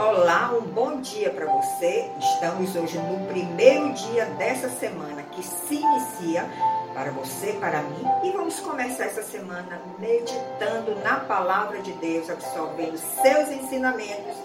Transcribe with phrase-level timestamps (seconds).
[0.00, 2.10] Olá, um bom dia para você.
[2.18, 6.48] Estamos hoje no primeiro dia dessa semana que se inicia
[6.94, 12.96] para você, para mim, e vamos começar essa semana meditando na palavra de Deus, absorvendo
[12.96, 14.36] seus ensinamentos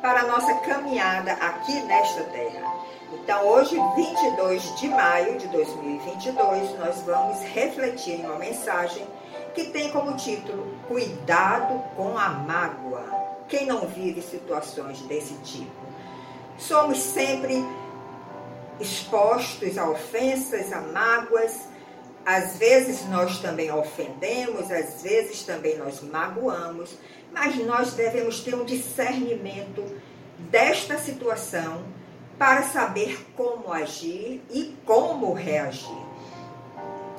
[0.00, 2.66] para a nossa caminhada aqui nesta terra.
[3.12, 9.06] Então, hoje, 22 de maio de 2022, nós vamos refletir em uma mensagem
[9.54, 13.33] que tem como título Cuidado com a mágoa.
[13.48, 15.84] Quem não vive situações desse tipo?
[16.58, 17.64] Somos sempre
[18.80, 21.68] expostos a ofensas, a mágoas.
[22.24, 26.96] Às vezes nós também ofendemos, às vezes também nós magoamos,
[27.32, 29.84] mas nós devemos ter um discernimento
[30.38, 31.82] desta situação
[32.38, 36.04] para saber como agir e como reagir.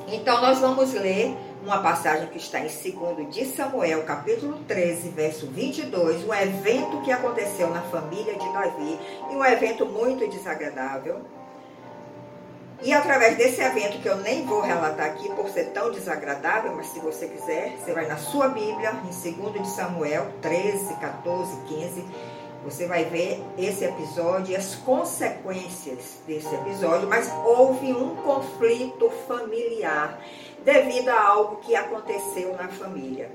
[0.07, 5.47] Então nós vamos ler uma passagem que está em 2 de Samuel, capítulo 13, verso
[5.47, 8.99] 22, um evento que aconteceu na família de Davi,
[9.31, 11.21] e um evento muito desagradável.
[12.83, 16.87] E através desse evento, que eu nem vou relatar aqui por ser tão desagradável, mas
[16.87, 22.05] se você quiser, você vai na sua Bíblia, em 2 de Samuel 13, 14, 15,
[22.63, 30.19] você vai ver esse episódio e as consequências desse episódio, mas houve um conflito familiar
[30.63, 33.31] devido a algo que aconteceu na família.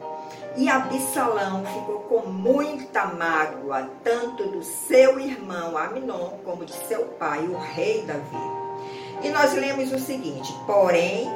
[0.57, 7.47] E Absalão ficou com muita mágoa, tanto do seu irmão Aminon, como de seu pai,
[7.47, 8.61] o rei Davi.
[9.23, 11.31] E nós lemos o seguinte: porém,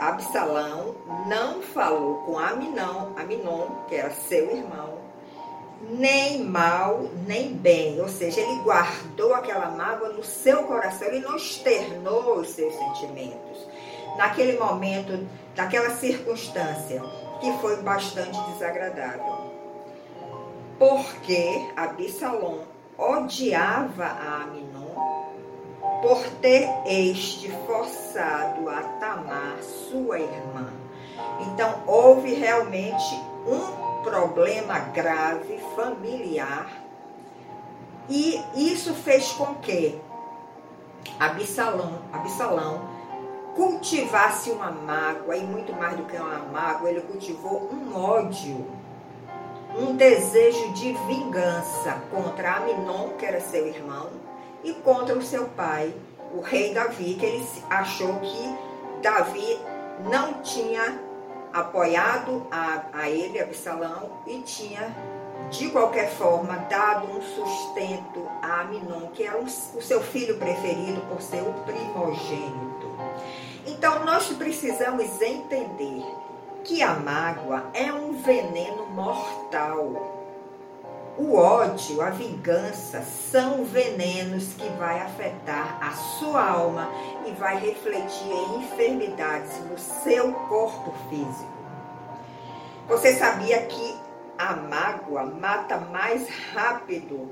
[0.00, 0.94] Absalão
[1.26, 5.01] não falou com Aminon, Aminon, que era seu irmão,
[5.90, 8.00] nem mal, nem bem.
[8.00, 13.66] Ou seja, ele guardou aquela mágoa no seu coração, ele não externou os seus sentimentos
[14.16, 17.02] naquele momento, naquela circunstância,
[17.40, 19.50] que foi bastante desagradável.
[20.78, 22.60] Porque Absalom
[22.98, 24.92] odiava a Aminon
[26.00, 30.72] por ter este forçado a Tamar, sua irmã.
[31.40, 33.14] Então houve realmente
[33.46, 36.70] um problema grave familiar.
[38.08, 40.00] E isso fez com que
[41.18, 42.82] Absalão, Absalão
[43.54, 48.66] cultivasse uma mágoa, e muito mais do que uma mágoa, ele cultivou um ódio,
[49.78, 54.10] um desejo de vingança contra Aminon, que era seu irmão,
[54.64, 55.94] e contra o seu pai,
[56.34, 58.58] o rei Davi, que ele achou que
[59.02, 59.58] Davi
[60.10, 60.98] não tinha
[61.52, 64.94] apoiado a, a ele, Absalão, e tinha,
[65.50, 71.20] de qualquer forma, dado um sustento a Aminon, que era o seu filho preferido por
[71.20, 72.96] ser o primogênito.
[73.66, 76.04] Então nós precisamos entender
[76.64, 80.21] que a mágoa é um veneno mortal.
[81.18, 86.88] O ódio, a vingança são venenos que vai afetar a sua alma
[87.26, 91.52] e vai refletir em enfermidades no seu corpo físico.
[92.88, 93.96] Você sabia que
[94.38, 97.30] a mágoa mata mais rápido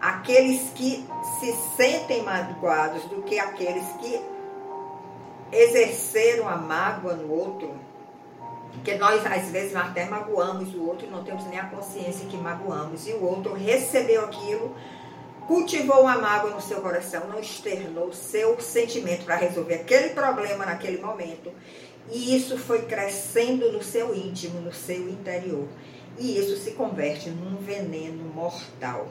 [0.00, 1.06] aqueles que
[1.38, 4.20] se sentem magoados do que aqueles que
[5.52, 7.74] exerceram a mágoa no outro,
[8.84, 12.36] porque nós às vezes até magoamos o outro e não temos nem a consciência que
[12.36, 14.76] magoamos, e o outro recebeu aquilo,
[15.46, 20.98] cultivou uma mágoa no seu coração, não externou seu sentimento para resolver aquele problema naquele
[20.98, 21.50] momento,
[22.12, 25.66] e isso foi crescendo no seu íntimo, no seu interior,
[26.18, 29.08] e isso se converte num veneno mortal.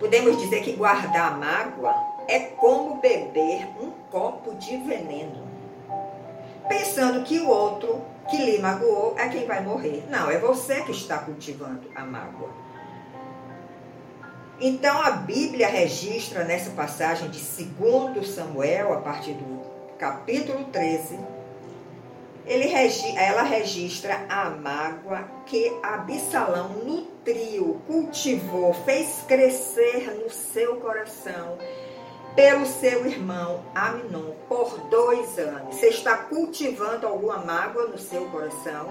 [0.00, 1.94] Podemos dizer que guardar a mágoa
[2.26, 5.45] é como beber um copo de veneno,
[6.68, 10.04] pensando que o outro que lhe magoou é quem vai morrer.
[10.08, 12.50] Não, é você que está cultivando a mágoa.
[14.60, 19.60] Então a Bíblia registra nessa passagem de 2 Samuel, a partir do
[19.98, 21.18] capítulo 13,
[22.46, 22.72] ele,
[23.16, 31.58] ela registra a mágoa que Absalão nutriu, cultivou, fez crescer no seu coração
[32.36, 35.74] pelo seu irmão Aminon por dois anos.
[35.74, 38.86] Você está cultivando alguma mágoa no seu coração?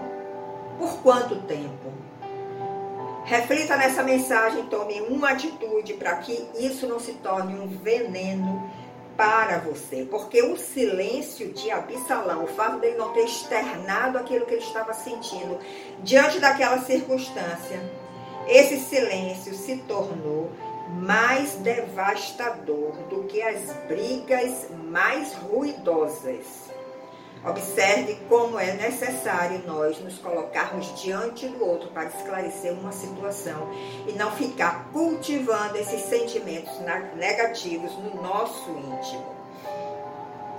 [0.80, 1.94] Por quanto tempo?
[3.24, 8.70] Reflita nessa mensagem, tome uma atitude para que isso não se torne um veneno
[9.16, 10.08] para você.
[10.10, 14.94] Porque o silêncio de Absalão, o fato dele não ter externado aquilo que ele estava
[14.94, 15.58] sentindo
[16.04, 17.80] diante daquela circunstância,
[18.48, 20.52] esse silêncio se tornou
[20.90, 26.66] mais devastador do que as brigas mais ruidosas.
[27.44, 33.70] Observe como é necessário nós nos colocarmos diante do outro para esclarecer uma situação
[34.08, 36.74] e não ficar cultivando esses sentimentos
[37.16, 39.36] negativos no nosso íntimo.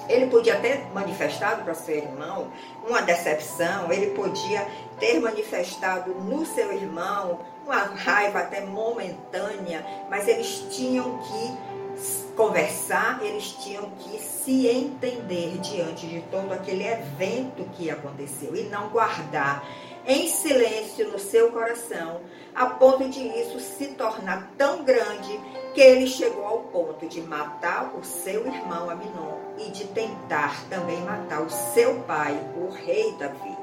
[0.09, 2.53] Ele podia ter manifestado para seu irmão
[2.89, 4.65] uma decepção, ele podia
[5.01, 13.53] ter manifestado no seu irmão uma raiva até momentânea, mas eles tinham que conversar, eles
[13.63, 19.67] tinham que se entender diante de todo aquele evento que aconteceu e não guardar
[20.07, 22.21] em silêncio no seu coração,
[22.55, 25.41] a ponto de isso se tornar tão grande
[25.75, 31.01] que ele chegou ao ponto de matar o seu irmão Aminon e de tentar também
[31.01, 33.57] matar o seu pai, o rei Davi.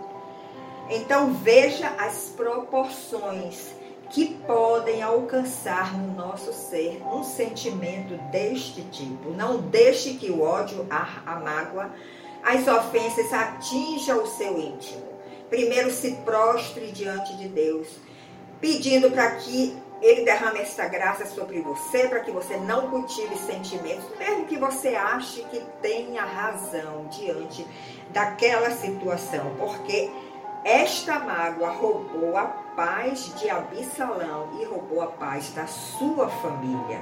[0.90, 3.74] Então veja as proporções
[4.14, 9.32] que podem alcançar no nosso ser um sentimento deste tipo.
[9.32, 11.92] Não deixe que o ódio, a, a mágoa,
[12.44, 15.02] as ofensas atinjam o seu íntimo.
[15.50, 17.88] Primeiro se prostre diante de Deus,
[18.62, 24.06] pedindo para que ele derrame esta graça sobre você, para que você não cultive sentimentos,
[24.20, 27.66] mesmo que você ache que tenha razão diante
[28.12, 30.12] daquela situação, porque
[30.64, 37.02] esta mágoa roubou a paz de Absalão e roubou a paz da sua família.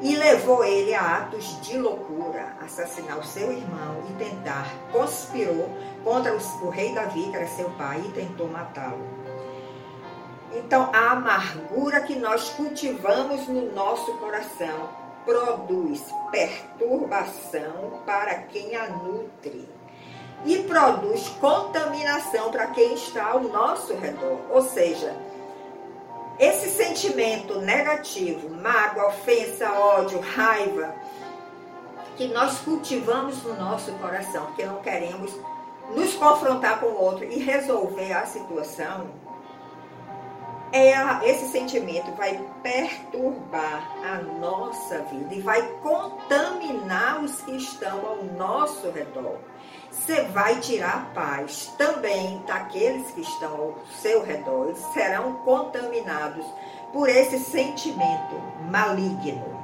[0.00, 5.68] E levou ele a atos de loucura, assassinar o seu irmão e tentar, conspirou
[6.04, 9.04] contra o, rei Davi, que era seu pai, e tentou matá-lo.
[10.54, 14.88] Então, a amargura que nós cultivamos no nosso coração
[15.24, 19.75] produz perturbação para quem a nutre
[20.44, 24.38] e produz contaminação para quem está ao nosso redor.
[24.50, 25.16] Ou seja,
[26.38, 30.94] esse sentimento negativo, mágoa, ofensa, ódio, raiva,
[32.16, 35.32] que nós cultivamos no nosso coração, porque não queremos
[35.94, 39.06] nos confrontar com o outro e resolver a situação,
[40.76, 48.24] ela, esse sentimento vai perturbar a nossa vida e vai contaminar os que estão ao
[48.24, 49.38] nosso redor
[50.06, 56.46] você vai tirar a paz também daqueles que estão ao seu redor, eles serão contaminados
[56.92, 58.34] por esse sentimento
[58.70, 59.56] maligno.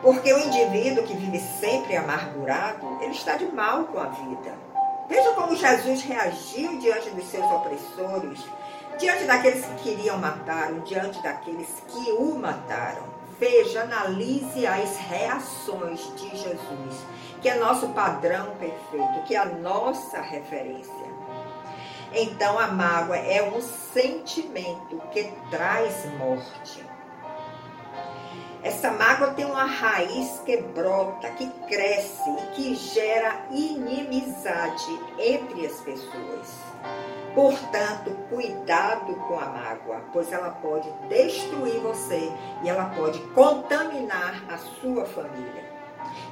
[0.00, 4.71] Porque o indivíduo que vive sempre amargurado, ele está de mal com a vida.
[5.12, 8.40] Veja como Jesus reagiu diante dos seus opressores,
[8.98, 13.04] diante daqueles que queriam matá-lo, diante daqueles que o mataram.
[13.38, 17.04] Veja, analise as reações de Jesus
[17.42, 21.12] que é nosso padrão perfeito, que é a nossa referência.
[22.14, 26.91] Então a mágoa é um sentimento que traz morte.
[28.62, 35.80] Essa mágoa tem uma raiz que brota, que cresce e que gera inimizade entre as
[35.80, 36.62] pessoas.
[37.34, 42.30] Portanto, cuidado com a mágoa, pois ela pode destruir você
[42.62, 45.72] e ela pode contaminar a sua família.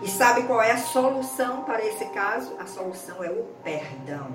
[0.02, 2.54] E sabe qual é a solução para esse caso?
[2.60, 4.28] A solução é o perdão.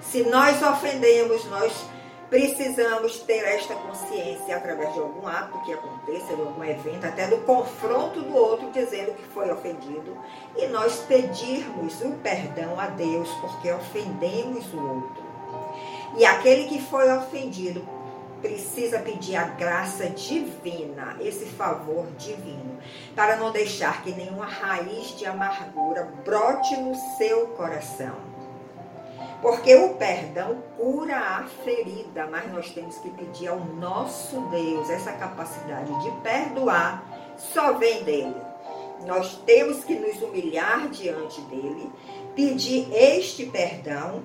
[0.00, 1.72] Se nós ofendemos, nós
[2.30, 7.38] precisamos ter esta consciência através de algum ato que aconteça, de algum evento, até do
[7.38, 10.16] confronto do outro, dizendo que foi ofendido,
[10.56, 15.24] e nós pedirmos o perdão a Deus porque ofendemos o outro.
[16.16, 17.86] E aquele que foi ofendido
[18.40, 22.78] precisa pedir a graça divina, esse favor divino,
[23.14, 28.29] para não deixar que nenhuma raiz de amargura brote no seu coração.
[29.40, 35.12] Porque o perdão cura a ferida, mas nós temos que pedir ao nosso Deus essa
[35.12, 37.02] capacidade de perdoar,
[37.38, 38.36] só vem dele.
[39.06, 41.90] Nós temos que nos humilhar diante dele,
[42.34, 44.22] pedir este perdão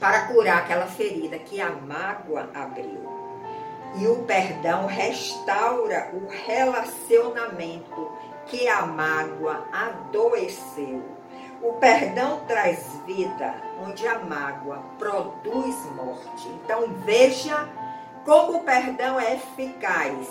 [0.00, 3.08] para curar aquela ferida que a mágoa abriu.
[4.00, 8.10] E o perdão restaura o relacionamento
[8.46, 11.19] que a mágoa adoeceu.
[11.62, 13.54] O perdão traz vida,
[13.86, 16.48] onde a mágoa produz morte.
[16.48, 17.68] Então veja
[18.24, 20.26] como o perdão é eficaz.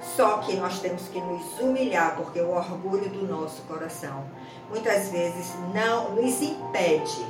[0.00, 4.24] Só que nós temos que nos humilhar, porque o orgulho do nosso coração
[4.68, 7.26] muitas vezes não nos impede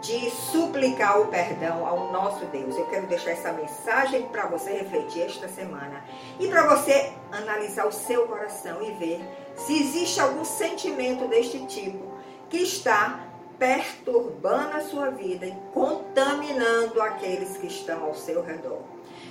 [0.00, 2.76] de suplicar o perdão ao nosso Deus.
[2.76, 6.04] Eu quero deixar essa mensagem para você refletir esta semana
[6.38, 9.20] e para você analisar o seu coração e ver
[9.56, 12.15] se existe algum sentimento deste tipo
[12.48, 13.20] que está
[13.58, 18.80] perturbando a sua vida e contaminando aqueles que estão ao seu redor.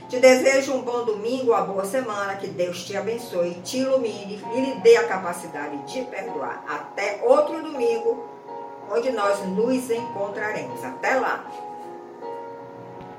[0.10, 4.62] Te desejo um bom domingo, uma boa semana, que Deus te abençoe, te ilumine e
[4.62, 6.64] lhe dê a capacidade de perdoar.
[6.68, 8.24] Até outro domingo,
[8.92, 10.84] onde nós nos encontraremos.
[10.84, 11.50] Até lá!